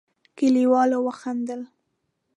[0.37, 1.61] کليوالو وخندل.